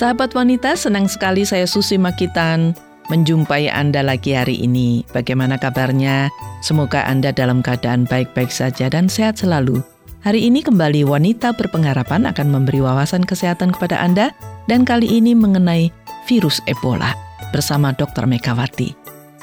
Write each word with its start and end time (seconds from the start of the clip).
Sahabat 0.00 0.32
wanita, 0.32 0.80
senang 0.80 1.12
sekali 1.12 1.44
saya 1.44 1.68
Susi 1.68 2.00
Makitan 2.00 2.72
menjumpai 3.12 3.68
Anda 3.68 4.00
lagi 4.00 4.32
hari 4.32 4.56
ini. 4.56 5.04
Bagaimana 5.12 5.60
kabarnya? 5.60 6.32
Semoga 6.64 7.04
Anda 7.04 7.36
dalam 7.36 7.60
keadaan 7.60 8.08
baik-baik 8.08 8.48
saja 8.48 8.88
dan 8.88 9.12
sehat 9.12 9.44
selalu. 9.44 9.84
Hari 10.24 10.48
ini 10.48 10.64
kembali 10.64 11.04
Wanita 11.04 11.52
Berpengharapan 11.52 12.24
akan 12.24 12.48
memberi 12.48 12.80
wawasan 12.80 13.28
kesehatan 13.28 13.76
kepada 13.76 14.00
Anda 14.00 14.32
dan 14.72 14.88
kali 14.88 15.04
ini 15.04 15.36
mengenai 15.36 15.92
virus 16.24 16.64
Ebola 16.64 17.12
bersama 17.52 17.92
Dr. 17.92 18.24
Megawati. 18.24 18.96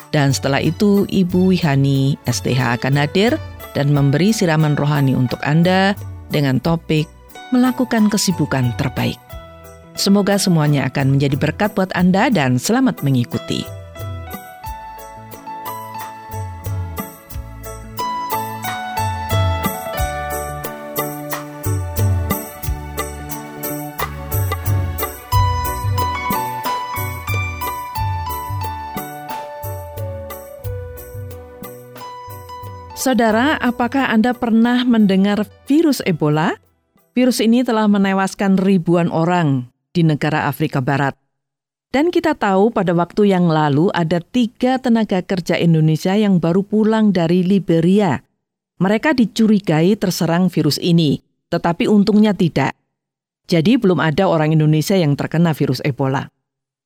Dan 0.10 0.34
setelah 0.34 0.58
itu 0.58 1.06
Ibu 1.06 1.54
Wihani 1.54 2.18
STH 2.26 2.82
akan 2.82 2.98
hadir 2.98 3.38
dan 3.78 3.94
memberi 3.94 4.34
siraman 4.34 4.74
rohani 4.74 5.14
untuk 5.14 5.38
Anda 5.46 5.94
dengan 6.34 6.58
topik 6.58 7.06
melakukan 7.54 8.10
kesibukan 8.10 8.74
terbaik. 8.82 9.27
Semoga 9.98 10.38
semuanya 10.38 10.86
akan 10.86 11.18
menjadi 11.18 11.34
berkat 11.42 11.74
buat 11.74 11.90
Anda 11.98 12.30
dan 12.30 12.62
selamat 12.62 13.02
mengikuti. 13.02 13.66
Saudara, 32.94 33.58
apakah 33.58 34.14
Anda 34.14 34.38
pernah 34.38 34.86
mendengar 34.86 35.42
virus 35.66 36.06
Ebola? 36.06 36.54
Virus 37.18 37.42
ini 37.42 37.66
telah 37.66 37.90
menewaskan 37.90 38.62
ribuan 38.62 39.10
orang 39.10 39.74
di 39.98 40.06
negara 40.06 40.46
Afrika 40.46 40.78
Barat. 40.78 41.18
Dan 41.90 42.14
kita 42.14 42.38
tahu 42.38 42.70
pada 42.70 42.94
waktu 42.94 43.34
yang 43.34 43.50
lalu 43.50 43.90
ada 43.98 44.22
tiga 44.22 44.78
tenaga 44.78 45.26
kerja 45.26 45.58
Indonesia 45.58 46.14
yang 46.14 46.38
baru 46.38 46.62
pulang 46.62 47.10
dari 47.10 47.42
Liberia. 47.42 48.22
Mereka 48.78 49.18
dicurigai 49.18 49.98
terserang 49.98 50.54
virus 50.54 50.78
ini, 50.78 51.18
tetapi 51.50 51.90
untungnya 51.90 52.38
tidak. 52.38 52.78
Jadi 53.50 53.80
belum 53.80 53.98
ada 53.98 54.30
orang 54.30 54.54
Indonesia 54.54 54.94
yang 54.94 55.18
terkena 55.18 55.58
virus 55.58 55.82
Ebola. 55.82 56.30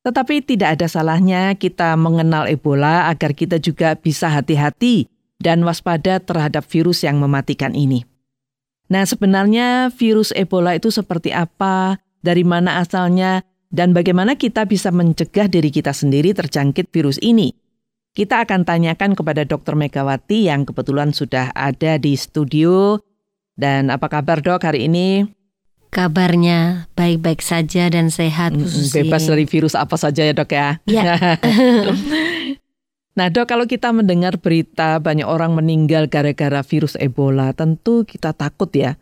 Tetapi 0.05 0.45
tidak 0.45 0.79
ada 0.79 0.87
salahnya 0.87 1.57
kita 1.57 1.97
mengenal 1.99 2.47
Ebola 2.47 3.11
agar 3.11 3.35
kita 3.35 3.57
juga 3.57 3.97
bisa 3.97 4.29
hati-hati 4.31 5.09
dan 5.41 5.65
waspada 5.65 6.21
terhadap 6.21 6.63
virus 6.69 7.01
yang 7.01 7.17
mematikan 7.17 7.73
ini. 7.73 8.05
Nah, 8.87 9.03
sebenarnya 9.03 9.89
virus 9.89 10.29
Ebola 10.37 10.77
itu 10.77 10.93
seperti 10.93 11.33
apa? 11.33 11.97
Dari 12.21 12.45
mana 12.45 12.81
asalnya, 12.81 13.41
dan 13.71 13.95
bagaimana 13.95 14.37
kita 14.37 14.67
bisa 14.67 14.93
mencegah 14.93 15.49
diri 15.49 15.73
kita 15.73 15.95
sendiri 15.95 16.35
terjangkit 16.35 16.93
virus 16.93 17.17
ini. 17.23 17.55
Kita 18.11 18.43
akan 18.43 18.67
tanyakan 18.67 19.15
kepada 19.15 19.47
Dr. 19.47 19.79
Megawati 19.79 20.51
yang 20.51 20.67
kebetulan 20.67 21.15
sudah 21.15 21.55
ada 21.55 21.95
di 21.95 22.19
studio. 22.19 22.99
Dan 23.55 23.87
apa 23.87 24.11
kabar 24.11 24.43
dok 24.43 24.67
hari 24.67 24.91
ini? 24.91 25.23
Kabarnya 25.91 26.91
baik-baik 26.95 27.39
saja 27.39 27.87
dan 27.87 28.11
sehat. 28.11 28.51
Bebas 28.91 29.27
dari 29.27 29.47
virus 29.47 29.79
apa 29.79 29.95
saja 29.95 30.27
ya 30.27 30.35
dok 30.35 30.51
ya? 30.51 30.69
Ya. 30.87 31.15
nah 33.17 33.27
dok 33.31 33.47
kalau 33.47 33.63
kita 33.63 33.95
mendengar 33.95 34.39
berita 34.39 34.99
banyak 34.99 35.27
orang 35.27 35.55
meninggal 35.55 36.11
gara-gara 36.11 36.63
virus 36.67 36.99
Ebola, 36.99 37.55
tentu 37.55 38.03
kita 38.03 38.35
takut 38.35 38.71
ya. 38.75 38.99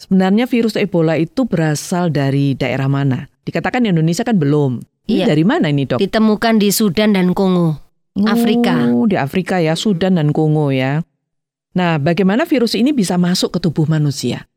Sebenarnya 0.00 0.48
virus 0.48 0.80
Ebola 0.80 1.20
itu 1.20 1.44
berasal 1.44 2.08
dari 2.08 2.56
daerah 2.56 2.88
mana? 2.88 3.28
Dikatakan 3.44 3.84
Indonesia 3.84 4.24
kan 4.24 4.40
belum. 4.40 4.80
Ini 5.04 5.12
iya. 5.12 5.26
dari 5.28 5.44
mana 5.44 5.68
ini 5.68 5.84
dok? 5.84 6.00
Ditemukan 6.00 6.56
di 6.56 6.72
Sudan 6.72 7.12
dan 7.12 7.36
Kongo, 7.36 7.76
Afrika. 8.24 8.88
Oh, 8.88 9.04
di 9.04 9.20
Afrika 9.20 9.60
ya, 9.60 9.76
Sudan 9.76 10.16
dan 10.16 10.32
Kongo 10.32 10.72
ya. 10.72 11.04
Nah, 11.76 12.00
bagaimana 12.00 12.48
virus 12.48 12.72
ini 12.72 12.96
bisa 12.96 13.20
masuk 13.20 13.52
ke 13.52 13.58
tubuh 13.60 13.84
manusia? 13.92 14.48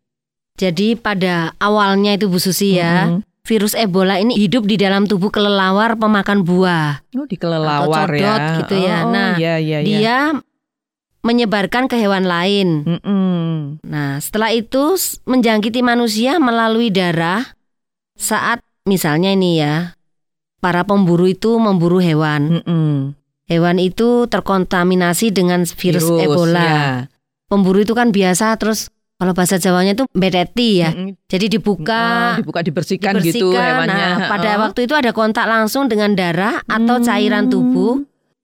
Jadi 0.55 0.95
pada 0.95 1.51
awalnya 1.59 2.15
itu 2.15 2.31
Bu 2.31 2.39
Susi 2.39 2.79
ya, 2.79 3.03
mm 3.03 3.09
-hmm. 3.11 3.19
virus 3.43 3.75
Ebola 3.75 4.23
ini 4.23 4.39
hidup 4.39 4.63
di 4.63 4.79
dalam 4.79 5.11
tubuh 5.11 5.27
kelelawar 5.27 5.99
pemakan 5.99 6.47
buah. 6.47 7.03
Oh, 7.19 7.27
di 7.27 7.35
kelelawar 7.35 8.07
atau 8.07 8.15
codot, 8.15 8.39
ya. 8.39 8.57
gitu 8.63 8.75
ya. 8.79 8.97
Oh, 9.03 9.11
nah, 9.11 9.35
iya, 9.35 9.59
iya, 9.59 9.79
iya. 9.83 9.83
dia 9.83 10.17
menyebarkan 11.23 11.87
ke 11.87 11.95
hewan 11.97 12.27
lain. 12.27 12.83
Mm 12.83 12.99
-mm. 12.99 13.51
Nah, 13.87 14.19
setelah 14.19 14.51
itu 14.51 14.99
menjangkiti 15.23 15.79
manusia 15.79 16.37
melalui 16.37 16.91
darah 16.91 17.55
saat 18.19 18.59
misalnya 18.83 19.31
ini 19.31 19.63
ya, 19.63 19.95
para 20.59 20.83
pemburu 20.83 21.31
itu 21.31 21.55
memburu 21.57 22.03
hewan. 22.03 22.59
Mm 22.59 22.63
-mm. 22.67 22.95
Hewan 23.43 23.77
itu 23.79 24.27
terkontaminasi 24.27 25.31
dengan 25.35 25.63
virus, 25.67 26.07
virus 26.07 26.23
Ebola. 26.23 26.63
Ya. 26.63 26.83
Pemburu 27.47 27.83
itu 27.83 27.91
kan 27.95 28.11
biasa 28.11 28.55
terus 28.55 28.87
kalau 29.19 29.31
bahasa 29.31 29.55
Jawanya 29.59 29.95
itu 29.95 30.03
bedeti 30.11 30.83
ya. 30.83 30.91
Mm 30.91 31.15
-mm. 31.15 31.31
Jadi 31.31 31.45
dibuka, 31.55 32.35
oh, 32.35 32.43
dibuka 32.43 32.59
dibersihkan, 32.59 33.15
dibersihkan 33.15 33.31
gitu 33.31 33.55
hewannya. 33.55 34.07
Nah, 34.19 34.27
pada 34.27 34.59
oh. 34.59 34.67
waktu 34.67 34.91
itu 34.91 34.93
ada 34.95 35.15
kontak 35.15 35.47
langsung 35.47 35.87
dengan 35.87 36.11
darah 36.19 36.59
atau 36.67 36.99
cairan 36.99 37.47
tubuh 37.47 38.03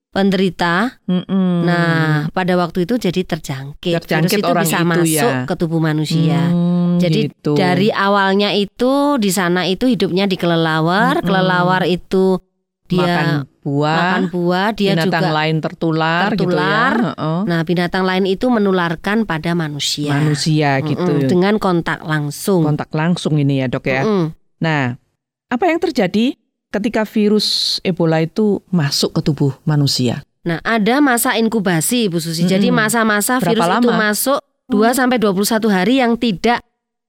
penderita. 0.09 0.99
Mm-mm. 1.05 1.65
Nah, 1.65 2.27
pada 2.33 2.53
waktu 2.57 2.89
itu 2.89 2.97
jadi 2.97 3.21
terjangkit. 3.21 3.93
Terjangkit 4.03 4.41
Virus 4.41 4.43
itu 4.43 4.49
orang 4.49 4.65
bisa 4.65 4.79
itu 4.81 4.89
masuk 4.89 5.33
ya. 5.33 5.45
ke 5.45 5.53
tubuh 5.55 5.81
manusia. 5.81 6.41
Mm, 6.49 6.97
jadi 6.97 7.21
gitu. 7.29 7.53
dari 7.53 7.89
awalnya 7.93 8.49
itu 8.53 9.21
di 9.21 9.29
sana 9.29 9.69
itu 9.69 9.85
hidupnya 9.85 10.25
di 10.25 10.35
kelelawar. 10.35 11.21
Mm-mm. 11.21 11.27
Kelelawar 11.29 11.83
itu 11.85 12.41
dia 12.89 13.05
makan 13.05 13.27
buah, 13.61 13.97
makan 14.01 14.23
buah, 14.33 14.67
dia 14.73 14.97
binatang 14.97 15.21
juga 15.21 15.29
lain 15.29 15.55
tertular, 15.61 16.21
tertular. 16.33 16.93
gitu 16.97 17.05
ya. 17.05 17.13
Uh-uh. 17.13 17.39
Nah, 17.45 17.59
binatang 17.61 18.01
lain 18.01 18.25
itu 18.25 18.45
menularkan 18.49 19.29
pada 19.29 19.53
manusia. 19.53 20.17
Manusia 20.17 20.81
gitu. 20.81 21.21
Mm-mm, 21.21 21.29
dengan 21.29 21.61
kontak 21.61 22.01
langsung. 22.01 22.65
Kontak 22.65 22.89
langsung 22.97 23.37
ini 23.37 23.61
ya, 23.61 23.69
Dok 23.69 23.85
ya. 23.85 24.01
Mm-mm. 24.01 24.33
Nah, 24.65 24.97
apa 25.53 25.63
yang 25.69 25.77
terjadi 25.77 26.33
ketika 26.69 27.05
virus 27.05 27.77
Ebola 27.81 28.21
itu 28.21 28.61
masuk 28.69 29.17
ke 29.17 29.21
tubuh 29.25 29.53
manusia? 29.65 30.21
Nah, 30.45 30.63
ada 30.63 31.03
masa 31.03 31.35
inkubasi 31.35 32.07
Bu 32.07 32.17
Susi. 32.23 32.47
Hmm. 32.47 32.51
Jadi 32.55 32.71
masa-masa 32.71 33.37
virus 33.43 33.59
lama? 33.65 33.83
itu 33.83 33.89
masuk 33.91 34.39
2 34.71 34.93
sampai 34.95 35.17
21 35.19 35.67
hari 35.67 35.99
yang 35.99 36.15
tidak 36.15 36.63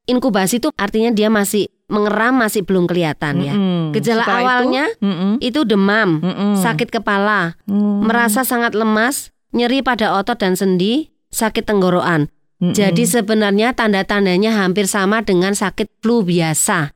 inkubasi 0.09 0.59
itu 0.59 0.72
artinya 0.75 1.15
dia 1.15 1.31
masih 1.31 1.69
mengeram 1.91 2.34
masih 2.38 2.62
belum 2.66 2.87
kelihatan 2.87 3.43
ya. 3.43 3.54
Gejala 3.94 4.22
Setelah 4.25 4.38
awalnya 4.41 4.84
itu, 4.98 5.53
itu 5.53 5.60
demam, 5.66 6.22
Mm-mm. 6.22 6.54
sakit 6.59 6.88
kepala, 6.91 7.59
Mm. 7.66 8.06
merasa 8.06 8.47
sangat 8.47 8.78
lemas, 8.78 9.34
nyeri 9.50 9.82
pada 9.82 10.15
otot 10.15 10.38
dan 10.38 10.54
sendi, 10.54 11.10
sakit 11.34 11.66
tenggorokan. 11.66 12.31
Mm-mm. 12.62 12.75
Jadi 12.75 13.04
sebenarnya 13.10 13.75
tanda-tandanya 13.75 14.54
hampir 14.54 14.87
sama 14.87 15.27
dengan 15.27 15.53
sakit 15.53 15.91
flu 15.98 16.22
biasa. 16.22 16.94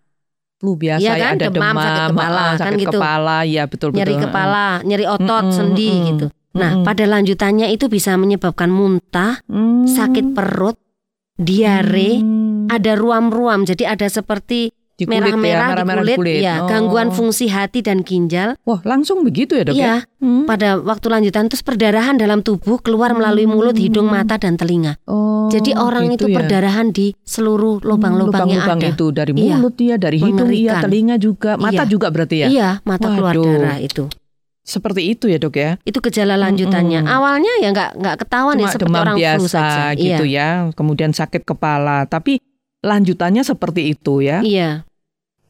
Flu 0.64 0.80
biasa 0.80 1.04
Iya 1.04 1.12
ya 1.12 1.20
kan? 1.20 1.32
ada 1.36 1.44
Demam, 1.44 1.60
demam, 1.60 1.76
sakit 1.78 2.04
kepala, 2.08 2.32
ah, 2.32 2.48
kan 2.48 2.56
sakit 2.64 2.80
gitu. 2.80 2.96
kepala, 2.96 3.36
ya 3.44 3.62
betul 3.68 3.88
betul. 3.92 3.98
Nyeri 4.00 4.14
kepala, 4.16 4.66
nyeri 4.80 5.04
otot, 5.04 5.44
Mm-mm, 5.44 5.52
sendi 5.52 5.88
mm-mm. 5.92 6.06
gitu. 6.08 6.26
Nah, 6.54 6.70
Mm-mm. 6.72 6.86
pada 6.88 7.04
lanjutannya 7.04 7.68
itu 7.68 7.84
bisa 7.86 8.16
menyebabkan 8.16 8.72
muntah, 8.72 9.44
Hmm. 9.44 9.84
sakit 9.84 10.32
perut, 10.32 10.80
diare, 11.36 12.10
Hmm. 12.16 12.72
ada 12.72 12.96
ruam-ruam. 12.96 13.62
Jadi 13.62 13.84
ada 13.84 14.08
seperti 14.08 14.72
Di 14.94 15.04
kulit 15.04 15.18
ya, 15.18 15.34
merah-merah 15.34 15.68
merah-merah 15.74 16.02
di 16.02 16.14
kulit, 16.14 16.38
ya, 16.38 16.54
Oh. 16.56 16.70
gangguan 16.70 17.10
fungsi 17.10 17.50
hati 17.50 17.82
dan 17.82 18.00
ginjal. 18.00 18.54
Wah, 18.62 18.78
langsung 18.82 19.26
begitu 19.26 19.54
ya, 19.54 19.66
Dok 19.66 19.74
ya? 19.74 19.82
Iya, 19.82 19.94
Hmm. 20.18 20.46
pada 20.46 20.78
waktu 20.78 21.06
lanjutan 21.08 21.50
terus 21.50 21.60
perdarahan 21.60 22.14
dalam 22.14 22.40
tubuh 22.40 22.78
keluar 22.78 23.10
melalui 23.10 23.44
mulut, 23.44 23.74
hidung, 23.74 24.06
mata 24.06 24.38
dan 24.38 24.54
telinga. 24.54 24.94
Oh, 25.04 25.50
Jadi 25.50 25.74
orang 25.74 26.08
gitu 26.08 26.24
itu 26.24 26.26
ya. 26.30 26.36
perdarahan 26.38 26.88
di 26.88 27.10
seluruh 27.20 27.82
lubang-lubang 27.82 28.46
Lubang-lubang 28.46 28.78
ada. 28.78 28.88
itu 28.88 29.06
dari 29.10 29.32
Iya. 29.32 29.54
mulut 29.56 29.74
ya, 29.76 29.96
dari 29.96 30.16
hidung 30.16 30.46
iya, 30.48 30.70
Mengerikan. 30.70 30.82
telinga 30.86 31.16
juga, 31.18 31.50
mata 31.56 31.82
Iya. 31.82 31.90
juga 31.90 32.06
berarti 32.08 32.36
ya. 32.36 32.46
Iya, 32.48 32.68
mata 32.80 33.06
keluar 33.08 33.34
Waduh. 33.34 33.50
darah 33.52 33.78
itu. 33.78 34.04
Seperti 34.62 35.02
itu 35.10 35.26
ya, 35.26 35.36
Dok 35.36 35.54
ya. 35.54 35.70
Itu 35.82 36.00
gejala 36.00 36.40
lanjutannya. 36.40 37.02
Mm-mm. 37.02 37.12
Awalnya 37.12 37.52
ya 37.60 37.68
nggak 37.68 37.90
nggak 38.00 38.16
ketahuan 38.16 38.56
ya 38.56 38.62
Cuma 38.62 38.72
seperti 38.72 38.88
demam 38.88 39.02
orang 39.02 39.16
biasa 39.18 39.36
flu 39.36 39.48
saja. 39.50 39.92
gitu 39.92 40.24
iya. 40.24 40.46
ya. 40.64 40.72
Kemudian 40.72 41.10
sakit 41.10 41.42
kepala, 41.44 42.06
tapi 42.06 42.40
lanjutannya 42.84 43.40
seperti 43.40 43.90
itu 43.90 44.20
ya. 44.20 44.44
Iya. 44.44 44.84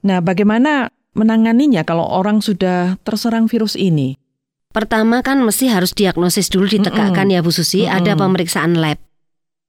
Nah, 0.01 0.21
bagaimana 0.21 0.89
menanganinya 1.13 1.83
kalau 1.83 2.07
orang 2.07 2.39
sudah 2.39 2.95
terserang 3.03 3.45
virus 3.45 3.75
ini? 3.75 4.15
Pertama 4.71 5.21
kan 5.21 5.39
mesti 5.39 5.67
harus 5.67 5.91
diagnosis 5.91 6.47
dulu 6.47 6.67
ditegakkan 6.67 7.27
ya 7.27 7.41
Bu 7.41 7.51
Susi. 7.51 7.85
Ada 7.85 8.15
Mm-mm. 8.15 8.21
pemeriksaan 8.21 8.75
lab. 8.75 8.99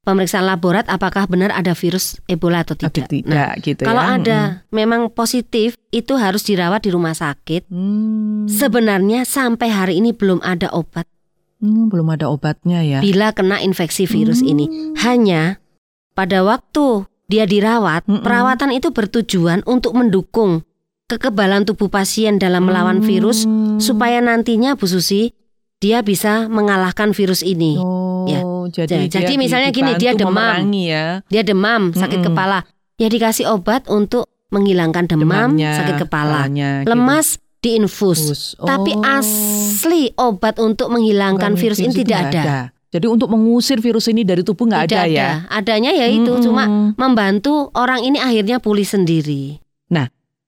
Pemeriksaan 0.01 0.45
laborat 0.45 0.85
apakah 0.85 1.25
benar 1.25 1.49
ada 1.49 1.73
virus 1.73 2.21
Ebola 2.25 2.61
atau 2.61 2.77
tidak. 2.77 3.09
Tidak, 3.09 3.25
Nah, 3.25 3.57
gitu 3.57 3.81
kalau 3.81 4.01
ya. 4.01 4.09
ada 4.15 4.39
memang 4.69 5.09
positif 5.09 5.81
itu 5.89 6.13
harus 6.13 6.41
dirawat 6.41 6.85
di 6.85 6.93
rumah 6.93 7.13
sakit. 7.13 7.65
Hmm. 7.69 8.45
Sebenarnya 8.45 9.25
sampai 9.25 9.69
hari 9.69 9.97
ini 9.97 10.13
belum 10.13 10.41
ada 10.41 10.69
obat 10.69 11.09
Hmm, 11.57 11.89
belum 11.89 12.05
ada 12.11 12.29
obatnya 12.29 12.81
ya. 12.81 12.99
bila 13.01 13.31
kena 13.31 13.57
infeksi 13.57 14.05
virus 14.05 14.41
Hmm. 14.41 14.51
ini. 14.51 14.65
Hanya 14.99 15.57
pada 16.11 16.41
waktu 16.41 17.09
dia 17.25 17.43
dirawat, 17.43 18.05
Mm-mm. 18.05 18.21
perawatan 18.21 18.69
itu 18.71 18.89
bertujuan 18.89 19.65
untuk 19.65 19.93
mendukung 19.93 20.61
kekebalan 21.05 21.63
tubuh 21.63 21.85
pasien 21.85 22.35
dalam 22.35 22.65
melawan 22.65 22.97
Hmm. 22.97 23.05
virus 23.05 23.45
supaya 23.77 24.17
nantinya 24.19 24.73
Bu 24.73 24.85
Susi 24.85 25.33
dia 25.77 26.01
bisa 26.01 26.47
mengalahkan 26.47 27.13
virus 27.13 27.41
ini. 27.41 27.77
Oh, 27.77 28.25
Ya. 28.25 28.41
jadi 28.67 29.05
Jadi 29.05 29.33
dia 29.33 29.37
misalnya 29.37 29.69
gini, 29.69 29.93
dia 29.95 30.11
demam. 30.11 30.65
ya. 30.73 31.21
Dia 31.27 31.41
demam, 31.41 31.93
sakit 31.93 32.19
Mm-mm. 32.19 32.33
kepala, 32.33 32.65
ya 32.95 33.05
dikasih 33.05 33.45
obat 33.47 33.85
untuk 33.85 34.25
menghilangkan 34.49 35.05
demam, 35.05 35.53
Demamnya, 35.53 35.77
sakit 35.77 35.95
kepala. 35.99 36.47
kepalanya, 36.49 36.69
gitu. 36.81 36.89
Lemas 36.89 37.27
diinfus. 37.59 38.19
Infus. 38.23 38.41
Tapi 38.57 38.93
Oh. 38.93 39.03
asli 39.03 40.13
obat 40.15 40.57
untuk 40.57 40.89
menghilangkan 40.89 41.53
Orang 41.53 41.59
virus 41.59 41.77
ini 41.77 41.93
tidak 41.93 42.29
nggak 42.29 42.45
ada. 42.45 42.73
Jadi 42.95 43.11
untuk 43.11 43.27
mengusir 43.27 43.83
virus 43.83 44.07
ini 44.07 44.23
dari 44.23 44.39
tubuh 44.39 44.63
nggak 44.65 44.87
Tidak 44.87 45.03
ada 45.03 45.11
ya. 45.11 45.29
Adanya 45.51 45.91
ya 45.91 46.07
itu 46.07 46.31
Mm-mm. 46.31 46.43
cuma 46.47 46.63
membantu 46.95 47.75
orang 47.75 47.99
ini 48.01 48.17
akhirnya 48.17 48.63
pulih 48.63 48.87
sendiri. 48.87 49.59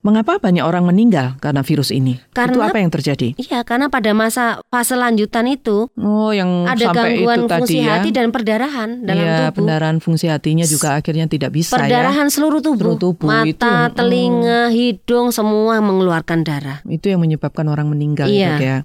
Mengapa 0.06 0.40
banyak 0.40 0.64
orang 0.64 0.88
meninggal 0.88 1.36
karena 1.44 1.66
virus 1.68 1.92
ini? 1.92 2.16
itu 2.16 2.32
Karena- 2.32 2.70
apa 2.70 2.80
yang 2.80 2.88
terjadi? 2.88 3.36
Iya, 3.36 3.66
karena 3.68 3.92
pada 3.92 4.16
masa 4.16 4.64
fase 4.72 4.96
lanjutan 4.96 5.44
itu 5.50 5.92
Oh, 6.00 6.32
yang 6.32 6.64
ada 6.64 6.94
sampai 6.94 7.20
gangguan 7.20 7.44
itu 7.44 7.48
fungsi 7.50 7.76
tadi 7.76 7.84
ya. 7.84 7.92
hati 7.92 8.10
dan 8.16 8.28
perdarahan 8.32 8.90
dalam 9.04 9.20
Iya, 9.20 9.36
tubuh. 9.42 9.56
pendarahan 9.60 9.98
fungsi 10.00 10.32
hatinya 10.32 10.64
juga 10.64 10.96
akhirnya 10.96 11.28
tidak 11.28 11.52
bisa 11.52 11.76
ya. 11.76 11.82
Perdarahan 11.82 12.30
seluruh 12.30 12.64
tubuh, 12.64 12.96
Seluruh 12.96 13.02
tubuh, 13.04 13.28
mata, 13.28 13.50
itu, 13.90 13.96
telinga, 14.00 14.62
hidung 14.72 15.28
semua 15.34 15.82
mengeluarkan 15.82 16.40
darah. 16.40 16.80
Itu 16.88 17.12
yang 17.12 17.20
menyebabkan 17.20 17.68
orang 17.68 17.92
meninggal 17.92 18.32
Iya. 18.32 18.48
ya, 18.48 18.56
ya. 18.62 18.78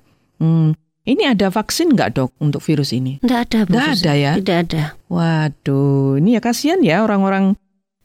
Hmm. 0.43 0.75
Ini 1.03 1.35
ada 1.35 1.51
vaksin 1.51 1.99
nggak 1.99 2.15
dok 2.15 2.31
untuk 2.39 2.63
virus 2.63 2.95
ini? 2.95 3.19
Tidak 3.19 3.39
ada, 3.51 3.59
Bu 3.67 3.75
Nggak 3.75 3.91
ada 3.99 4.13
ya? 4.15 4.33
Tidak 4.39 4.59
ada. 4.71 4.83
Waduh, 5.11 6.23
ini 6.23 6.39
ya 6.39 6.41
kasihan 6.41 6.79
ya 6.79 7.03
orang-orang 7.03 7.59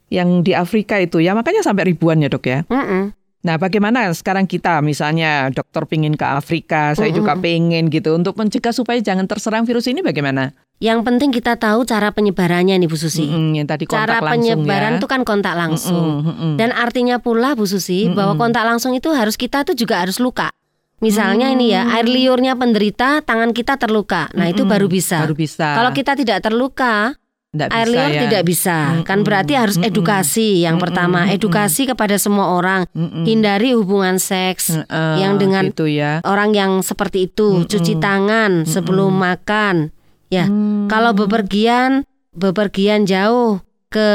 yang 0.09 0.41
di 0.41 0.57
Afrika 0.57 0.97
itu 0.97 1.21
ya 1.21 1.37
makanya 1.37 1.61
sampai 1.61 1.93
ribuan 1.93 2.17
ya 2.17 2.29
dok 2.31 2.49
ya. 2.49 2.65
Mm-mm. 2.65 3.13
Nah 3.45 3.55
bagaimana 3.61 4.09
sekarang 4.17 4.49
kita 4.49 4.81
misalnya 4.81 5.53
dokter 5.53 5.85
pingin 5.85 6.17
ke 6.17 6.25
Afrika, 6.25 6.97
saya 6.97 7.13
Mm-mm. 7.13 7.19
juga 7.21 7.37
pengen 7.37 7.93
gitu 7.93 8.17
untuk 8.17 8.33
mencegah 8.33 8.73
supaya 8.73 8.97
jangan 8.97 9.29
terserang 9.29 9.69
virus 9.69 9.85
ini 9.85 10.01
bagaimana? 10.01 10.57
Yang 10.81 11.05
penting 11.05 11.29
kita 11.29 11.53
tahu 11.53 11.85
cara 11.85 12.09
penyebarannya 12.09 12.81
nih 12.81 12.89
Bu 12.89 12.97
Susi. 12.97 13.29
Mm-mm, 13.29 13.61
yang 13.61 13.69
tadi 13.69 13.85
kontak 13.85 14.09
Cara 14.09 14.25
langsung 14.25 14.65
penyebaran 14.65 14.97
ya. 14.97 14.97
itu 14.97 15.07
kan 15.09 15.21
kontak 15.21 15.53
langsung. 15.53 16.21
Mm-mm, 16.21 16.33
mm-mm. 16.33 16.53
Dan 16.57 16.73
artinya 16.73 17.21
pula 17.21 17.53
Bu 17.53 17.69
Susi 17.69 18.09
bahwa 18.09 18.33
Mm-mm. 18.33 18.41
kontak 18.41 18.65
langsung 18.65 18.97
itu 18.97 19.13
harus 19.13 19.37
kita 19.37 19.61
tuh 19.61 19.77
juga 19.77 20.01
harus 20.01 20.17
luka. 20.17 20.49
Misalnya 20.97 21.53
ini 21.53 21.69
ya, 21.69 21.85
air 21.93 22.05
liurnya 22.05 22.57
penderita, 22.57 23.21
tangan 23.21 23.53
kita 23.53 23.77
terluka. 23.77 24.33
Nah, 24.33 24.49
itu 24.49 24.65
Mm-mm, 24.65 24.73
baru 24.73 24.87
bisa. 24.89 25.21
Baru 25.21 25.37
bisa. 25.37 25.77
Kalau 25.77 25.93
kita 25.93 26.17
tidak 26.17 26.41
terluka, 26.41 27.13
Nggak 27.47 27.69
air 27.69 27.85
bisa 27.85 27.93
liur 27.93 28.09
ya. 28.09 28.21
tidak 28.25 28.43
bisa. 28.43 28.77
Kan 29.01 29.21
Mm-mm, 29.21 29.27
berarti 29.29 29.53
harus 29.53 29.77
edukasi 29.77 30.65
yang 30.65 30.75
Mm-mm, 30.75 30.85
pertama, 30.89 31.19
mm-mm. 31.23 31.35
edukasi 31.37 31.85
kepada 31.85 32.17
semua 32.17 32.49
orang. 32.51 32.89
Mm-mm. 32.91 33.23
Hindari 33.23 33.71
hubungan 33.71 34.17
seks 34.17 34.73
Heeh, 34.73 35.13
yang 35.21 35.37
dengan 35.37 35.69
gitu 35.69 35.85
ya. 35.85 36.17
orang 36.25 36.51
yang 36.51 36.81
seperti 36.81 37.29
itu, 37.29 37.61
Mm-mm. 37.61 37.69
cuci 37.69 37.93
tangan 37.97 38.65
sebelum 38.65 39.13
makan. 39.13 39.93
Ya, 40.27 40.43
Hmm. 40.43 40.89
kalau 40.89 41.13
bepergian, 41.13 42.03
bepergian 42.33 43.05
jauh 43.05 43.61
ke 43.87 44.07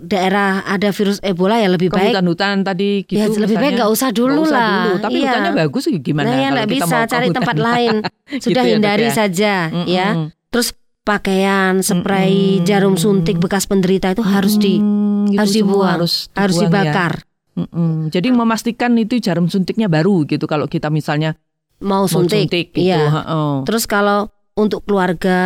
daerah 0.00 0.64
ada 0.64 0.90
virus 0.90 1.18
Ebola 1.20 1.54
ya 1.54 1.66
lebih 1.66 1.86
ke 1.86 1.94
baik 1.94 2.10
hutan-hutan 2.10 2.60
tadi 2.60 3.04
gitu. 3.04 3.14
ya 3.14 3.26
lebih 3.26 3.54
baik 3.54 3.62
misalnya. 3.62 3.76
nggak 3.76 3.90
usah 3.92 4.08
dulu 4.10 4.32
Nggak 4.34 4.42
usah 4.44 4.56
lah. 4.56 4.70
dulu. 4.76 4.92
Tapi 4.98 5.14
Iya. 5.14 5.22
hutannya 5.24 5.52
bagus 5.56 5.82
gimana 5.96 6.26
Nah, 6.26 6.34
ya 6.34 6.48
kalau 6.48 6.58
kita 6.58 6.70
bisa 6.72 6.84
mau 6.88 7.04
cari 7.06 7.26
hutan? 7.26 7.36
tempat 7.36 7.56
lain. 7.56 7.94
Sudah 8.02 8.40
Gitu 8.42 8.50
ya, 8.50 8.62
Dok, 8.64 8.70
hindari 8.72 9.04
ya? 9.04 9.12
saja 9.12 9.54
Mm-mm. 9.68 9.86
ya. 9.86 10.08
Terus 10.48 10.68
pakaian, 11.02 11.74
spray, 11.80 12.34
Mm-mm. 12.56 12.64
jarum 12.64 12.94
suntik 12.94 13.36
bekas 13.36 13.64
penderita 13.64 14.08
itu 14.08 14.20
harus 14.20 14.54
di 14.56 14.76
Hmm, 14.76 15.26
gitu 15.26 15.38
harus 15.38 15.54
dibuang, 15.54 15.90
harus, 15.96 16.12
harus 16.32 16.56
dibuang 16.56 16.66
ya. 16.66 16.82
dibakar. 16.84 17.12
Mm-mm. 17.52 17.92
Jadi 18.08 18.28
memastikan 18.30 18.90
itu 18.96 19.18
jarum 19.18 19.46
suntiknya 19.46 19.86
baru 19.86 20.22
gitu 20.24 20.44
kalau 20.44 20.66
kita 20.66 20.86
misalnya 20.88 21.38
Mau 21.78 22.02
mau 22.02 22.04
suntik. 22.04 22.46
suntik 22.46 22.66
gitu. 22.72 22.82
Iya. 22.84 22.98
heeh. 23.16 23.52
Terus 23.64 23.86
kalau 23.86 24.26
untuk 24.52 24.82
keluarga, 24.82 25.40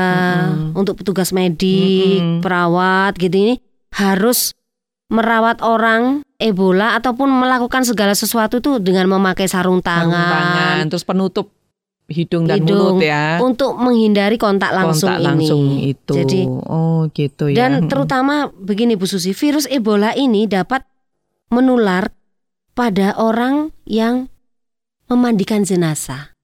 Mm-mm. 0.48 0.72
untuk 0.74 0.96
petugas 0.96 1.30
medik, 1.30 2.18
Mm-mm. 2.18 2.40
perawat 2.40 3.14
gitu 3.14 3.36
ini 3.36 3.54
harus 3.94 4.52
merawat 5.06 5.62
orang 5.62 6.26
Ebola 6.34 6.98
ataupun 6.98 7.30
melakukan 7.30 7.86
segala 7.86 8.12
sesuatu 8.12 8.58
tuh 8.58 8.82
dengan 8.82 9.06
memakai 9.06 9.46
sarung 9.46 9.78
Sarung 9.80 10.10
tangan, 10.10 10.28
tangan, 10.28 10.84
terus 10.90 11.04
penutup 11.06 11.46
hidung 12.04 12.44
dan 12.44 12.60
Hidung. 12.60 13.00
mulut 13.00 13.00
ya. 13.00 13.40
untuk 13.40 13.80
menghindari 13.80 14.36
kontak 14.36 14.76
langsung 14.76 15.08
Kontak 15.08 15.22
ini. 15.22 15.28
langsung 15.30 15.62
itu. 15.80 16.12
Jadi 16.12 16.40
oh 16.44 17.08
gitu 17.08 17.48
ya. 17.48 17.64
dan 17.64 17.70
Mm-mm. 17.80 17.88
terutama 17.88 18.34
begini 18.52 18.92
Bu 18.92 19.06
Susi, 19.06 19.32
virus 19.32 19.64
Ebola 19.64 20.12
ini 20.12 20.44
dapat 20.44 20.84
menular 21.48 22.12
pada 22.74 23.14
orang 23.16 23.72
yang 23.86 24.28
memandikan 25.06 25.62
jenazah. 25.62 26.34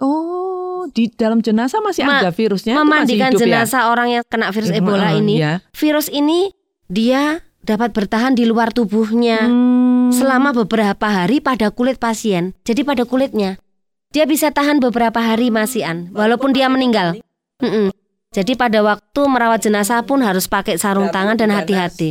Oh, 0.00 0.88
di 0.88 1.10
dalam 1.10 1.44
jenazah 1.44 1.82
masih 1.82 2.06
Ma- 2.06 2.24
ada 2.24 2.32
virusnya. 2.32 2.72
itu 2.72 2.80
masih 2.80 2.88
memandikan 2.88 3.30
hidup 3.30 3.40
ya? 3.40 3.44
jenazah 3.44 3.82
orang 3.92 4.08
yang 4.10 4.22
kena 4.24 4.48
virus 4.48 4.70
Ebola 4.72 5.12
ini, 5.12 5.34
ya. 5.36 5.60
virus 5.74 6.08
ini 6.08 6.48
dia 6.90 7.46
dapat 7.62 7.94
bertahan 7.94 8.34
di 8.34 8.44
luar 8.50 8.74
tubuhnya 8.74 9.46
Hmm. 9.46 10.10
selama 10.10 10.50
beberapa 10.50 11.06
hari 11.06 11.38
pada 11.38 11.70
kulit 11.70 12.02
pasien. 12.02 12.52
Jadi 12.66 12.82
pada 12.82 13.06
kulitnya 13.06 13.62
dia 14.10 14.26
bisa 14.26 14.50
tahan 14.50 14.82
beberapa 14.82 15.22
hari 15.22 15.54
masian 15.54 16.10
walaupun 16.10 16.50
dia 16.50 16.66
meninggal. 16.66 17.22
Mm-mm. 17.62 17.94
Jadi 18.34 18.58
pada 18.58 18.82
waktu 18.82 19.20
merawat 19.26 19.62
jenazah 19.62 20.02
pun 20.02 20.22
harus 20.22 20.50
pakai 20.50 20.78
sarung 20.82 21.14
tangan 21.14 21.38
dan 21.38 21.54
hati-hati. 21.54 22.10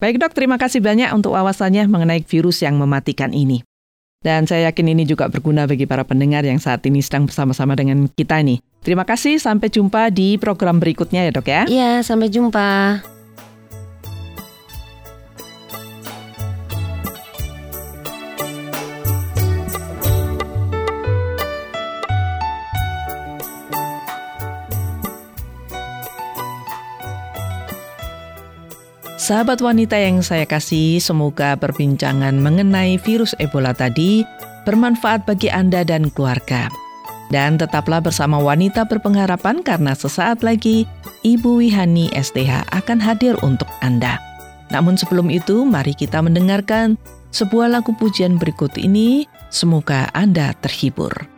Baik 0.00 0.20
dok, 0.20 0.36
terima 0.36 0.60
kasih 0.60 0.84
banyak 0.84 1.08
untuk 1.16 1.32
wawasannya 1.32 1.88
mengenai 1.88 2.20
virus 2.28 2.60
yang 2.60 2.76
mematikan 2.76 3.32
ini. 3.32 3.64
Dan 4.24 4.48
saya 4.48 4.72
yakin 4.72 4.96
ini 4.96 5.04
juga 5.04 5.28
berguna 5.28 5.68
bagi 5.68 5.84
para 5.84 6.00
pendengar 6.04 6.44
yang 6.48 6.56
saat 6.56 6.80
ini 6.88 7.04
sedang 7.04 7.28
bersama-sama 7.28 7.76
dengan 7.76 8.08
kita 8.08 8.40
nih. 8.40 8.56
Terima 8.80 9.04
kasih, 9.04 9.36
sampai 9.36 9.68
jumpa 9.68 10.08
di 10.12 10.40
program 10.40 10.80
berikutnya 10.80 11.28
ya 11.28 11.32
dok 11.32 11.48
ya. 11.48 11.62
Iya, 11.68 12.00
sampai 12.00 12.32
jumpa. 12.32 12.68
Sahabat 29.24 29.64
wanita 29.64 29.96
yang 29.96 30.20
saya 30.20 30.44
kasih, 30.44 31.00
semoga 31.00 31.56
perbincangan 31.56 32.36
mengenai 32.36 33.00
virus 33.00 33.32
Ebola 33.40 33.72
tadi 33.72 34.20
bermanfaat 34.68 35.24
bagi 35.24 35.48
Anda 35.48 35.80
dan 35.80 36.12
keluarga. 36.12 36.68
Dan 37.32 37.56
tetaplah 37.56 38.04
bersama 38.04 38.36
Wanita 38.36 38.84
Berpengharapan 38.84 39.64
karena 39.64 39.96
sesaat 39.96 40.44
lagi 40.44 40.84
Ibu 41.24 41.56
Wihani 41.56 42.12
STH 42.12 42.68
akan 42.68 43.00
hadir 43.00 43.40
untuk 43.40 43.64
Anda. 43.80 44.20
Namun 44.68 45.00
sebelum 45.00 45.32
itu, 45.32 45.64
mari 45.64 45.96
kita 45.96 46.20
mendengarkan 46.20 47.00
sebuah 47.32 47.80
lagu 47.80 47.96
pujian 47.96 48.36
berikut 48.36 48.76
ini. 48.76 49.24
Semoga 49.48 50.12
Anda 50.12 50.52
terhibur. 50.60 51.33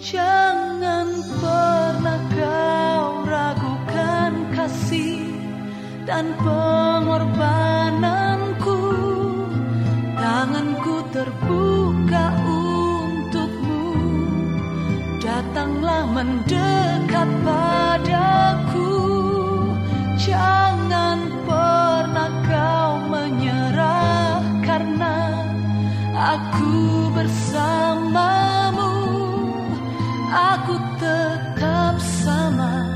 Jangan 0.00 1.12
pernah 1.44 2.24
kau 2.32 3.20
ragukan 3.28 4.32
kasih 4.56 5.28
dan 6.08 6.32
pengorbananku. 6.40 8.80
Tanganku 10.16 11.04
terbuka 11.12 12.32
untukmu. 12.48 13.92
Datanglah 15.20 16.08
mendekat 16.08 17.28
padaku. 17.44 19.04
Jangan 20.16 21.28
pernah 21.44 22.32
kau 22.48 23.04
menyerah 23.04 24.40
karena 24.64 25.44
aku 26.16 27.12
bersama 27.12 27.49
aku 30.30 30.78
tetap 31.02 31.98
sama 32.22 32.86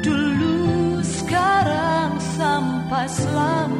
dulu 0.00 0.98
sekarang 1.04 2.16
sampai 2.16 3.04
selama 3.12 3.77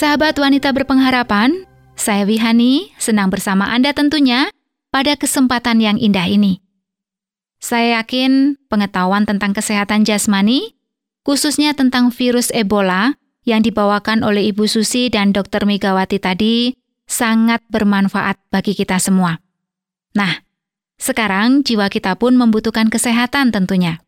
Sahabat 0.00 0.32
wanita 0.40 0.72
berpengharapan, 0.72 1.68
saya 1.92 2.24
Wihani 2.24 2.88
senang 2.96 3.28
bersama 3.28 3.68
Anda 3.68 3.92
tentunya 3.92 4.48
pada 4.88 5.12
kesempatan 5.12 5.76
yang 5.76 6.00
indah 6.00 6.24
ini. 6.24 6.64
Saya 7.60 8.00
yakin 8.00 8.56
pengetahuan 8.72 9.28
tentang 9.28 9.52
kesehatan 9.52 10.08
jasmani, 10.08 10.72
khususnya 11.20 11.76
tentang 11.76 12.08
virus 12.08 12.48
Ebola 12.48 13.20
yang 13.44 13.60
dibawakan 13.60 14.24
oleh 14.24 14.48
Ibu 14.48 14.64
Susi 14.72 15.12
dan 15.12 15.36
Dr. 15.36 15.68
Megawati 15.68 16.16
tadi, 16.16 16.72
sangat 17.04 17.60
bermanfaat 17.68 18.40
bagi 18.48 18.72
kita 18.72 18.96
semua. 18.96 19.36
Nah, 20.16 20.32
sekarang 20.96 21.60
jiwa 21.60 21.92
kita 21.92 22.16
pun 22.16 22.40
membutuhkan 22.40 22.88
kesehatan 22.88 23.52
tentunya. 23.52 24.00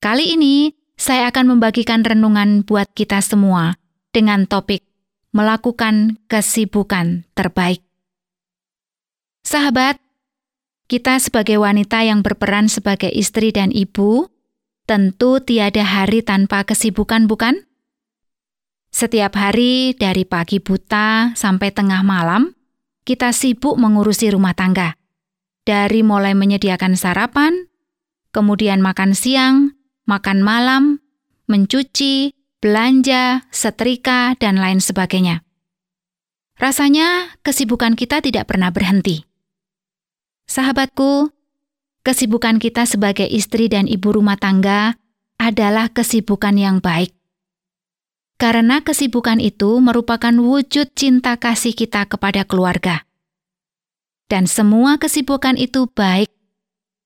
Kali 0.00 0.32
ini, 0.40 0.72
saya 0.96 1.28
akan 1.28 1.52
membagikan 1.52 2.00
renungan 2.00 2.64
buat 2.64 2.88
kita 2.96 3.20
semua 3.20 3.76
dengan 4.16 4.48
topik 4.48 4.88
melakukan 5.32 6.20
kesibukan 6.28 7.24
terbaik. 7.32 7.80
Sahabat, 9.42 9.98
kita 10.86 11.18
sebagai 11.18 11.56
wanita 11.58 12.04
yang 12.04 12.20
berperan 12.20 12.68
sebagai 12.68 13.08
istri 13.08 13.50
dan 13.50 13.72
ibu, 13.72 14.28
tentu 14.84 15.40
tiada 15.40 15.82
hari 15.82 16.20
tanpa 16.20 16.68
kesibukan, 16.68 17.24
bukan? 17.24 17.64
Setiap 18.92 19.32
hari 19.40 19.96
dari 19.96 20.28
pagi 20.28 20.60
buta 20.60 21.32
sampai 21.32 21.72
tengah 21.72 22.04
malam, 22.04 22.52
kita 23.08 23.32
sibuk 23.32 23.80
mengurusi 23.80 24.28
rumah 24.30 24.52
tangga. 24.52 25.00
Dari 25.64 26.04
mulai 26.04 26.36
menyediakan 26.36 26.92
sarapan, 26.92 27.72
kemudian 28.36 28.84
makan 28.84 29.16
siang, 29.16 29.80
makan 30.04 30.44
malam, 30.44 31.00
mencuci, 31.48 32.36
belanja, 32.62 33.42
setrika, 33.50 34.38
dan 34.38 34.54
lain 34.54 34.78
sebagainya. 34.78 35.42
Rasanya 36.62 37.34
kesibukan 37.42 37.98
kita 37.98 38.22
tidak 38.22 38.46
pernah 38.46 38.70
berhenti. 38.70 39.26
Sahabatku, 40.46 41.34
kesibukan 42.06 42.62
kita 42.62 42.86
sebagai 42.86 43.26
istri 43.26 43.66
dan 43.66 43.90
ibu 43.90 44.14
rumah 44.14 44.38
tangga 44.38 44.94
adalah 45.42 45.90
kesibukan 45.90 46.54
yang 46.54 46.78
baik. 46.78 47.10
Karena 48.38 48.78
kesibukan 48.86 49.42
itu 49.42 49.82
merupakan 49.82 50.34
wujud 50.34 50.94
cinta 50.94 51.34
kasih 51.42 51.74
kita 51.74 52.06
kepada 52.06 52.46
keluarga. 52.46 53.10
Dan 54.30 54.46
semua 54.46 55.02
kesibukan 55.02 55.58
itu 55.58 55.90
baik 55.90 56.30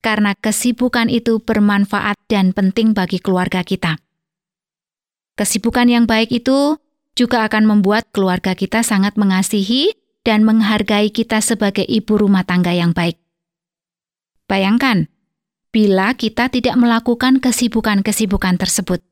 karena 0.04 0.36
kesibukan 0.38 1.10
itu 1.10 1.42
bermanfaat 1.42 2.14
dan 2.30 2.52
penting 2.54 2.92
bagi 2.92 3.18
keluarga 3.18 3.66
kita. 3.66 3.98
Kesibukan 5.36 5.84
yang 5.84 6.08
baik 6.08 6.32
itu 6.32 6.80
juga 7.12 7.44
akan 7.44 7.68
membuat 7.68 8.08
keluarga 8.08 8.56
kita 8.56 8.80
sangat 8.80 9.20
mengasihi 9.20 9.92
dan 10.24 10.48
menghargai 10.48 11.12
kita 11.12 11.44
sebagai 11.44 11.84
ibu 11.84 12.16
rumah 12.16 12.42
tangga 12.42 12.72
yang 12.72 12.96
baik. 12.96 13.20
Bayangkan, 14.48 15.12
bila 15.76 16.16
kita 16.16 16.48
tidak 16.48 16.80
melakukan 16.80 17.44
kesibukan-kesibukan 17.44 18.56
tersebut, 18.56 19.04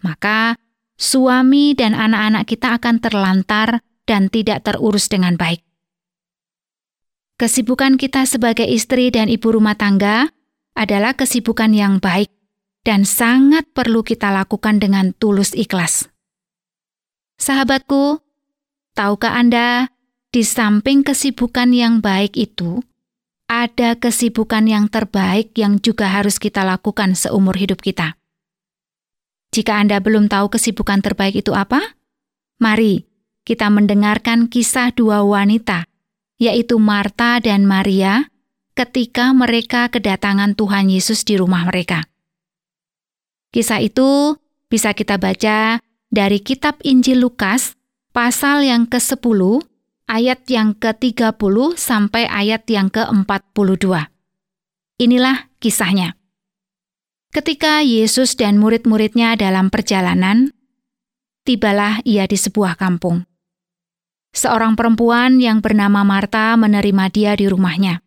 maka 0.00 0.56
suami 0.96 1.76
dan 1.76 1.92
anak-anak 1.92 2.48
kita 2.48 2.72
akan 2.80 2.96
terlantar 3.04 3.84
dan 4.08 4.32
tidak 4.32 4.64
terurus 4.64 5.12
dengan 5.12 5.36
baik. 5.36 5.60
Kesibukan 7.36 8.00
kita 8.00 8.24
sebagai 8.24 8.64
istri 8.64 9.12
dan 9.12 9.28
ibu 9.28 9.52
rumah 9.52 9.76
tangga 9.76 10.32
adalah 10.72 11.12
kesibukan 11.12 11.76
yang 11.76 12.00
baik 12.00 12.32
dan 12.86 13.02
sangat 13.02 13.66
perlu 13.74 14.06
kita 14.06 14.30
lakukan 14.30 14.78
dengan 14.78 15.10
tulus 15.18 15.50
ikhlas. 15.58 16.06
Sahabatku, 17.42 18.22
tahukah 18.94 19.34
Anda, 19.34 19.90
di 20.30 20.46
samping 20.46 21.02
kesibukan 21.02 21.74
yang 21.74 21.98
baik 21.98 22.38
itu, 22.38 22.86
ada 23.50 23.98
kesibukan 23.98 24.70
yang 24.70 24.86
terbaik 24.86 25.50
yang 25.58 25.82
juga 25.82 26.06
harus 26.14 26.38
kita 26.38 26.62
lakukan 26.62 27.18
seumur 27.18 27.58
hidup 27.58 27.82
kita. 27.82 28.14
Jika 29.50 29.82
Anda 29.82 29.98
belum 29.98 30.30
tahu 30.30 30.54
kesibukan 30.54 31.02
terbaik 31.02 31.42
itu 31.42 31.58
apa, 31.58 31.98
mari 32.62 33.06
kita 33.42 33.66
mendengarkan 33.70 34.46
kisah 34.46 34.94
dua 34.94 35.26
wanita, 35.26 35.86
yaitu 36.38 36.78
Marta 36.78 37.38
dan 37.42 37.66
Maria, 37.66 38.30
ketika 38.74 39.30
mereka 39.32 39.90
kedatangan 39.90 40.54
Tuhan 40.58 40.90
Yesus 40.90 41.22
di 41.22 41.38
rumah 41.38 41.64
mereka. 41.66 42.04
Kisah 43.56 43.80
itu 43.80 44.36
bisa 44.68 44.92
kita 44.92 45.16
baca 45.16 45.80
dari 46.12 46.44
kitab 46.44 46.76
Injil 46.84 47.24
Lukas, 47.24 47.72
pasal 48.12 48.68
yang 48.68 48.84
ke-10, 48.84 49.64
ayat 50.12 50.44
yang 50.52 50.76
ke-30 50.76 51.56
sampai 51.80 52.28
ayat 52.28 52.68
yang 52.68 52.92
ke-42. 52.92 54.12
Inilah 55.00 55.48
kisahnya. 55.56 56.20
Ketika 57.32 57.80
Yesus 57.80 58.36
dan 58.36 58.60
murid-muridnya 58.60 59.40
dalam 59.40 59.72
perjalanan, 59.72 60.52
tibalah 61.48 62.04
ia 62.04 62.28
di 62.28 62.36
sebuah 62.36 62.76
kampung. 62.76 63.24
Seorang 64.36 64.76
perempuan 64.76 65.40
yang 65.40 65.64
bernama 65.64 66.04
Marta 66.04 66.52
menerima 66.60 67.08
dia 67.08 67.32
di 67.32 67.48
rumahnya. 67.48 68.04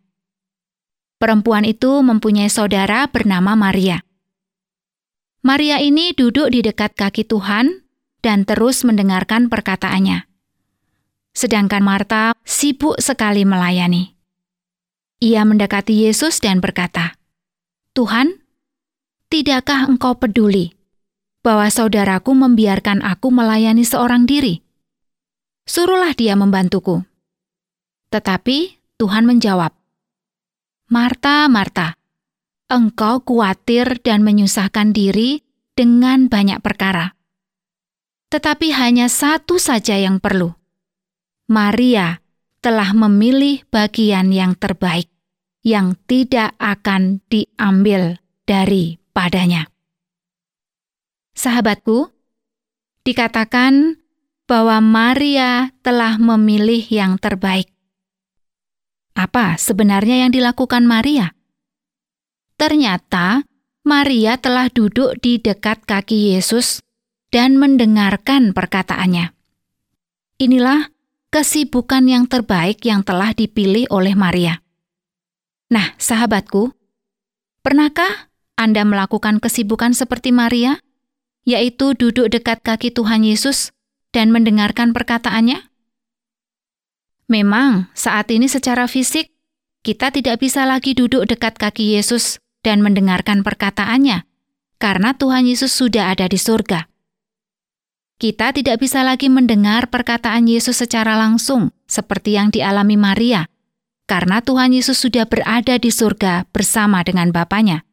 Perempuan 1.18 1.66
itu 1.66 2.06
mempunyai 2.06 2.54
saudara 2.54 3.10
bernama 3.10 3.58
Maria. 3.58 4.06
Maria 5.40 5.80
ini 5.80 6.12
duduk 6.12 6.52
di 6.52 6.60
dekat 6.60 6.96
kaki 7.00 7.24
Tuhan 7.24 7.88
dan 8.20 8.44
terus 8.44 8.84
mendengarkan 8.84 9.48
perkataannya. 9.48 10.28
Sedangkan 11.32 11.80
Marta 11.80 12.36
sibuk 12.44 13.00
sekali 13.00 13.48
melayani. 13.48 14.16
Ia 15.24 15.44
mendekati 15.48 16.08
Yesus 16.08 16.40
dan 16.44 16.60
berkata, 16.60 17.16
"Tuhan, 17.96 18.40
Tidakkah 19.30 19.86
engkau 19.86 20.18
peduli 20.18 20.74
bahwa 21.46 21.70
saudaraku 21.70 22.34
membiarkan 22.34 23.06
aku 23.06 23.30
melayani 23.30 23.86
seorang 23.86 24.26
diri? 24.26 24.66
Suruhlah 25.70 26.18
dia 26.18 26.34
membantuku. 26.34 27.06
Tetapi 28.10 28.58
Tuhan 28.98 29.30
menjawab, 29.30 29.70
Marta, 30.90 31.46
Marta, 31.46 31.94
engkau 32.70 33.26
khawatir 33.26 33.98
dan 34.06 34.22
menyusahkan 34.22 34.94
diri 34.94 35.42
dengan 35.74 36.30
banyak 36.30 36.62
perkara. 36.62 37.18
Tetapi 38.30 38.70
hanya 38.78 39.10
satu 39.10 39.58
saja 39.58 39.98
yang 39.98 40.22
perlu. 40.22 40.54
Maria 41.50 42.22
telah 42.62 42.94
memilih 42.94 43.66
bagian 43.74 44.30
yang 44.30 44.54
terbaik, 44.54 45.10
yang 45.66 45.98
tidak 46.06 46.54
akan 46.62 47.26
diambil 47.26 48.22
dari 48.46 49.02
padanya. 49.18 49.66
Sahabatku, 51.34 52.14
dikatakan 53.02 53.98
bahwa 54.46 54.78
Maria 54.78 55.74
telah 55.82 56.22
memilih 56.22 56.86
yang 56.86 57.18
terbaik. 57.18 57.74
Apa 59.18 59.58
sebenarnya 59.58 60.28
yang 60.28 60.32
dilakukan 60.36 60.86
Maria? 60.86 61.39
Ternyata 62.60 63.48
Maria 63.88 64.36
telah 64.36 64.68
duduk 64.68 65.16
di 65.24 65.40
dekat 65.40 65.88
kaki 65.88 66.36
Yesus 66.36 66.84
dan 67.32 67.56
mendengarkan 67.56 68.52
perkataannya. 68.52 69.32
Inilah 70.44 70.92
kesibukan 71.32 72.04
yang 72.04 72.28
terbaik 72.28 72.84
yang 72.84 73.08
telah 73.08 73.32
dipilih 73.32 73.88
oleh 73.88 74.12
Maria. 74.12 74.60
Nah, 75.72 75.96
sahabatku, 75.96 76.76
pernahkah 77.64 78.28
anda 78.60 78.84
melakukan 78.84 79.40
kesibukan 79.40 79.96
seperti 79.96 80.36
Maria, 80.36 80.84
yaitu 81.48 81.96
duduk 81.96 82.28
dekat 82.28 82.60
kaki 82.60 82.92
Tuhan 82.92 83.24
Yesus 83.24 83.72
dan 84.12 84.36
mendengarkan 84.36 84.92
perkataannya? 84.92 85.64
Memang, 87.32 87.88
saat 87.96 88.28
ini 88.36 88.52
secara 88.52 88.84
fisik, 88.92 89.32
kita 89.80 90.12
tidak 90.12 90.44
bisa 90.44 90.68
lagi 90.68 90.92
duduk 90.92 91.24
dekat 91.24 91.56
kaki 91.56 91.96
Yesus 91.96 92.42
dan 92.66 92.84
mendengarkan 92.84 93.44
perkataannya, 93.44 94.26
karena 94.80 95.16
Tuhan 95.16 95.48
Yesus 95.48 95.76
sudah 95.76 96.12
ada 96.14 96.26
di 96.26 96.40
surga. 96.40 96.88
Kita 98.20 98.52
tidak 98.52 98.84
bisa 98.84 99.04
lagi 99.04 99.32
mendengar 99.32 99.88
perkataan 99.88 100.48
Yesus 100.48 100.80
secara 100.80 101.16
langsung, 101.16 101.72
seperti 101.88 102.36
yang 102.36 102.52
dialami 102.52 103.00
Maria, 103.00 103.48
karena 104.08 104.44
Tuhan 104.44 104.76
Yesus 104.76 105.00
sudah 105.00 105.24
berada 105.24 105.80
di 105.80 105.88
surga 105.88 106.48
bersama 106.52 107.00
dengan 107.08 107.32
Bapaknya 107.32 107.88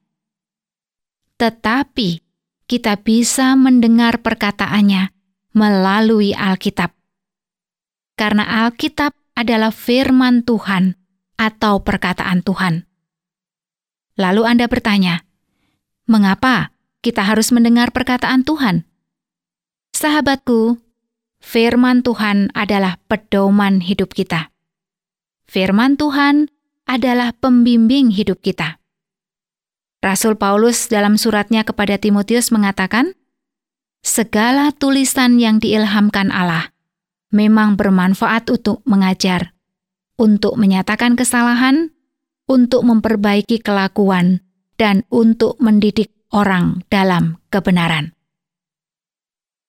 tetapi 1.37 2.25
kita 2.67 2.99
bisa 3.05 3.55
mendengar 3.55 4.25
perkataannya 4.25 5.13
melalui 5.53 6.33
Alkitab. 6.33 6.93
Karena 8.17 8.67
Alkitab 8.67 9.13
adalah 9.37 9.71
firman 9.71 10.43
Tuhan 10.43 10.97
atau 11.37 11.85
perkataan 11.85 12.41
Tuhan. 12.41 12.89
Lalu 14.17 14.43
Anda 14.49 14.65
bertanya, 14.65 15.29
mengapa 16.09 16.73
kita 17.05 17.21
harus 17.21 17.53
mendengar 17.53 17.93
perkataan 17.93 18.49
Tuhan? 18.49 18.89
Sahabatku, 19.93 20.81
firman 21.41 22.01
Tuhan 22.01 22.49
adalah 22.57 22.97
pedoman 23.13 23.85
hidup 23.85 24.17
kita. 24.17 24.53
Firman 25.45 26.01
Tuhan 26.01 26.49
adalah 26.89 27.37
pembimbing 27.37 28.09
hidup 28.09 28.41
kita. 28.41 28.81
Rasul 30.01 30.37
Paulus 30.37 30.89
dalam 30.89 31.21
suratnya 31.21 31.65
kepada 31.65 32.01
Timotius 32.01 32.49
mengatakan, 32.53 33.17
"Segala 34.01 34.73
tulisan 34.73 35.37
yang 35.37 35.61
diilhamkan 35.61 36.33
Allah 36.33 36.77
memang 37.35 37.75
bermanfaat 37.75 38.49
untuk 38.49 38.81
mengajar, 38.87 39.53
untuk 40.17 40.57
menyatakan 40.57 41.19
kesalahan, 41.19 41.96
untuk 42.47 42.87
memperbaiki 42.87 43.63
kelakuan, 43.63 44.43
dan 44.79 45.07
untuk 45.13 45.59
mendidik 45.63 46.11
orang 46.35 46.83
dalam 46.91 47.39
kebenaran." 47.53 48.17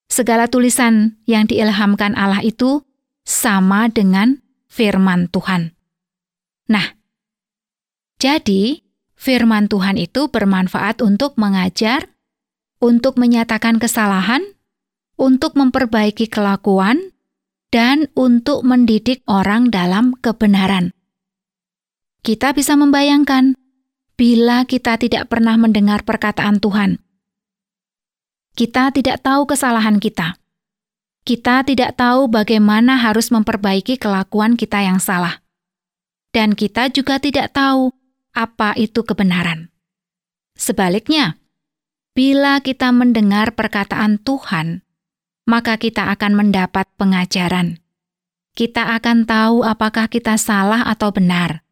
Segala 0.08 0.48
tulisan 0.48 1.20
yang 1.28 1.46
diilhamkan 1.46 2.16
Allah 2.16 2.40
itu 2.42 2.88
sama 3.28 3.92
dengan 3.92 4.40
firman 4.72 5.28
Tuhan. 5.28 5.76
Nah, 6.72 6.96
jadi 8.18 8.82
firman 9.14 9.68
Tuhan 9.68 10.00
itu 10.00 10.32
bermanfaat 10.32 11.04
untuk 11.04 11.36
mengajar, 11.36 12.08
untuk 12.80 13.20
menyatakan 13.20 13.78
kesalahan, 13.78 14.42
untuk 15.20 15.54
memperbaiki 15.60 16.32
kelakuan, 16.32 17.14
dan 17.70 18.08
untuk 18.18 18.64
mendidik 18.64 19.22
orang 19.28 19.70
dalam 19.70 20.16
kebenaran. 20.18 20.97
Kita 22.28 22.52
bisa 22.52 22.76
membayangkan 22.76 23.56
bila 24.20 24.68
kita 24.68 25.00
tidak 25.00 25.32
pernah 25.32 25.56
mendengar 25.56 26.04
perkataan 26.04 26.60
Tuhan. 26.60 27.00
Kita 28.52 28.92
tidak 28.92 29.24
tahu 29.24 29.48
kesalahan 29.48 29.96
kita. 30.04 30.36
Kita 31.24 31.64
tidak 31.64 31.96
tahu 31.96 32.28
bagaimana 32.28 33.00
harus 33.00 33.32
memperbaiki 33.32 33.96
kelakuan 33.96 34.60
kita 34.60 34.84
yang 34.84 35.00
salah. 35.00 35.40
Dan 36.36 36.52
kita 36.52 36.92
juga 36.92 37.16
tidak 37.16 37.56
tahu 37.56 37.96
apa 38.36 38.76
itu 38.76 39.08
kebenaran. 39.08 39.72
Sebaliknya, 40.60 41.40
bila 42.12 42.60
kita 42.60 42.92
mendengar 42.92 43.56
perkataan 43.56 44.20
Tuhan, 44.20 44.84
maka 45.48 45.80
kita 45.80 46.12
akan 46.12 46.36
mendapat 46.36 46.92
pengajaran. 47.00 47.80
Kita 48.52 49.00
akan 49.00 49.24
tahu 49.24 49.64
apakah 49.64 50.12
kita 50.12 50.36
salah 50.36 50.84
atau 50.84 51.16
benar. 51.16 51.64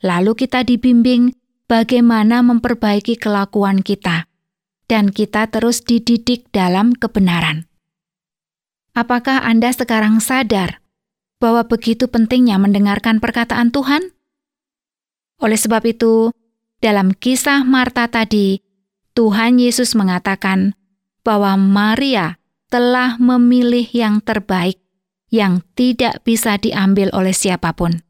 Lalu 0.00 0.32
kita 0.32 0.64
dibimbing 0.64 1.36
bagaimana 1.68 2.40
memperbaiki 2.40 3.20
kelakuan 3.20 3.84
kita, 3.84 4.26
dan 4.88 5.12
kita 5.12 5.46
terus 5.52 5.84
dididik 5.84 6.48
dalam 6.50 6.96
kebenaran. 6.96 7.68
Apakah 8.96 9.46
Anda 9.46 9.70
sekarang 9.70 10.18
sadar 10.18 10.82
bahwa 11.38 11.62
begitu 11.68 12.10
pentingnya 12.10 12.58
mendengarkan 12.58 13.22
perkataan 13.22 13.70
Tuhan? 13.70 14.10
Oleh 15.40 15.56
sebab 15.56 15.86
itu, 15.86 16.34
dalam 16.82 17.14
kisah 17.14 17.62
Marta 17.62 18.10
tadi, 18.10 18.60
Tuhan 19.14 19.62
Yesus 19.62 19.94
mengatakan 19.94 20.74
bahwa 21.22 21.54
Maria 21.54 22.40
telah 22.66 23.20
memilih 23.20 23.84
yang 23.94 24.24
terbaik 24.24 24.80
yang 25.30 25.62
tidak 25.78 26.24
bisa 26.26 26.58
diambil 26.58 27.14
oleh 27.14 27.30
siapa 27.30 27.70
pun. 27.78 28.02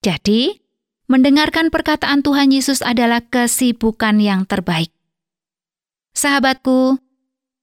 Jadi, 0.00 0.65
mendengarkan 1.06 1.70
perkataan 1.70 2.22
Tuhan 2.22 2.50
Yesus 2.50 2.82
adalah 2.82 3.22
kesibukan 3.22 4.18
yang 4.18 4.42
terbaik. 4.46 4.90
Sahabatku, 6.14 6.98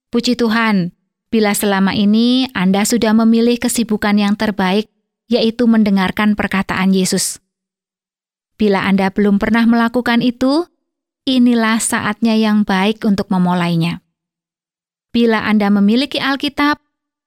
puji 0.08 0.36
Tuhan, 0.36 0.96
bila 1.28 1.52
selama 1.52 1.92
ini 1.92 2.48
Anda 2.56 2.88
sudah 2.88 3.12
memilih 3.12 3.60
kesibukan 3.60 4.16
yang 4.16 4.34
terbaik, 4.38 4.88
yaitu 5.28 5.68
mendengarkan 5.68 6.36
perkataan 6.38 6.94
Yesus. 6.94 7.42
Bila 8.54 8.86
Anda 8.86 9.10
belum 9.10 9.42
pernah 9.42 9.66
melakukan 9.66 10.22
itu, 10.22 10.64
inilah 11.26 11.82
saatnya 11.82 12.38
yang 12.38 12.62
baik 12.62 13.02
untuk 13.02 13.28
memulainya. 13.34 14.00
Bila 15.10 15.42
Anda 15.42 15.74
memiliki 15.74 16.22
Alkitab, 16.22 16.78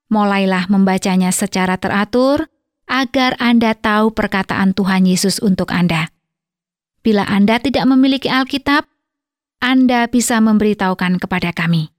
mulailah 0.07 0.71
membacanya 0.71 1.35
secara 1.35 1.75
teratur 1.75 2.47
agar 2.87 3.35
Anda 3.37 3.75
tahu 3.75 4.15
perkataan 4.15 4.73
Tuhan 4.73 5.05
Yesus 5.05 5.43
untuk 5.43 5.75
Anda. 5.75 6.09
Bila 7.03 7.27
Anda 7.27 7.59
tidak 7.59 7.87
memiliki 7.87 8.31
Alkitab, 8.31 8.87
anda 9.57 10.05
bisa 10.05 10.37
memberitahukan 10.37 11.17
kepada 11.17 11.49
kami. 11.49 11.89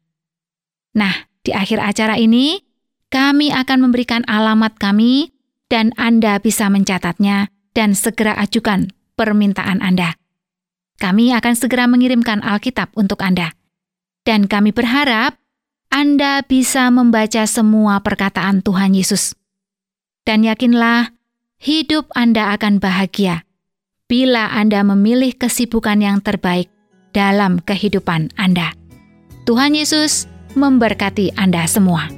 Nah, 0.94 1.26
di 1.42 1.50
akhir 1.50 1.82
acara 1.82 2.14
ini, 2.14 2.62
kami 3.10 3.50
akan 3.50 3.90
memberikan 3.90 4.22
alamat 4.30 4.78
kami 4.78 5.34
dan 5.66 5.90
Anda 5.98 6.38
bisa 6.38 6.70
mencatatnya 6.70 7.50
dan 7.74 7.98
segera 7.98 8.38
ajukan 8.38 8.94
permintaan 9.18 9.82
Anda. 9.82 10.14
Kami 10.98 11.30
akan 11.34 11.54
segera 11.54 11.86
mengirimkan 11.86 12.42
Alkitab 12.42 12.94
untuk 12.98 13.22
Anda. 13.22 13.54
Dan 14.26 14.50
kami 14.50 14.74
berharap 14.74 15.38
Anda 15.90 16.42
bisa 16.42 16.90
membaca 16.90 17.46
semua 17.46 18.02
perkataan 18.02 18.62
Tuhan 18.66 18.98
Yesus. 18.98 19.37
Dan 20.28 20.44
yakinlah, 20.44 21.16
hidup 21.56 22.12
Anda 22.12 22.52
akan 22.52 22.84
bahagia 22.84 23.48
bila 24.12 24.52
Anda 24.52 24.84
memilih 24.84 25.32
kesibukan 25.32 26.04
yang 26.04 26.20
terbaik 26.20 26.68
dalam 27.16 27.64
kehidupan 27.64 28.36
Anda. 28.36 28.76
Tuhan 29.48 29.72
Yesus 29.72 30.28
memberkati 30.52 31.32
Anda 31.32 31.64
semua. 31.64 32.17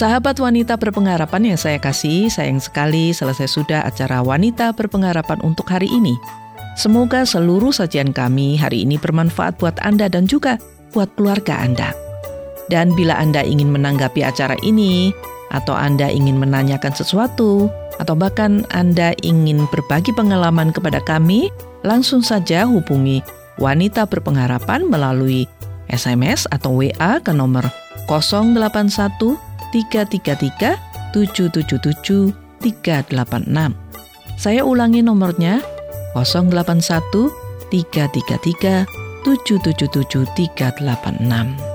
Sahabat 0.00 0.40
wanita 0.40 0.80
berpengharapan 0.80 1.52
yang 1.52 1.60
saya 1.60 1.76
kasih, 1.76 2.32
sayang 2.32 2.56
sekali 2.56 3.12
selesai 3.12 3.52
sudah 3.52 3.84
acara 3.84 4.24
wanita 4.24 4.72
berpengharapan 4.72 5.36
untuk 5.44 5.68
hari 5.68 5.92
ini. 5.92 6.16
Semoga 6.72 7.28
seluruh 7.28 7.68
sajian 7.68 8.16
kami 8.16 8.56
hari 8.56 8.88
ini 8.88 8.96
bermanfaat 8.96 9.60
buat 9.60 9.76
Anda 9.84 10.08
dan 10.08 10.24
juga 10.24 10.56
buat 10.96 11.12
keluarga 11.20 11.60
Anda. 11.60 11.92
Dan 12.72 12.96
bila 12.96 13.20
Anda 13.20 13.44
ingin 13.44 13.68
menanggapi 13.68 14.24
acara 14.24 14.56
ini, 14.64 15.12
atau 15.52 15.76
Anda 15.76 16.08
ingin 16.08 16.40
menanyakan 16.40 16.96
sesuatu, 16.96 17.68
atau 18.00 18.14
bahkan 18.16 18.64
Anda 18.72 19.12
ingin 19.20 19.68
berbagi 19.68 20.16
pengalaman 20.16 20.72
kepada 20.72 21.04
kami, 21.04 21.52
langsung 21.84 22.24
saja 22.24 22.64
hubungi 22.64 23.20
Wanita 23.60 24.08
Berpengharapan 24.08 24.80
melalui 24.88 25.44
SMS 25.92 26.48
atau 26.48 26.80
WA 26.80 27.20
ke 27.20 27.36
nomor 27.36 27.68
081 28.08 29.49
333 29.72 30.76
777 31.14 32.34
386. 32.60 33.74
Saya 34.40 34.64
ulangi 34.64 35.00
nomornya 35.04 35.60
081 36.14 37.30
333 37.70 38.84
777 39.24 40.26
386. 40.36 41.70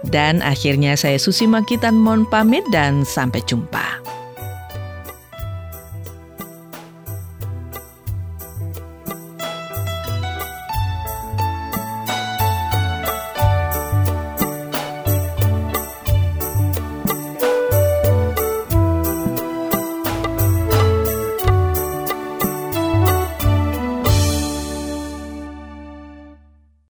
Dan 0.00 0.40
akhirnya 0.40 0.96
saya 0.96 1.20
Susi 1.20 1.44
Makitan 1.44 1.96
mohon 2.00 2.24
pamit 2.24 2.64
dan 2.72 3.04
sampai 3.04 3.44
jumpa. 3.44 4.00